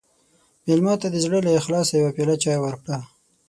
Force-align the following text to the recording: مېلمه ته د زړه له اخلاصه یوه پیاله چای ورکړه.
مېلمه 0.65 0.93
ته 1.01 1.07
د 1.11 1.15
زړه 1.25 1.39
له 1.45 1.51
اخلاصه 1.59 1.93
یوه 2.01 2.11
پیاله 2.15 2.35
چای 2.43 2.57
ورکړه. 2.61 2.97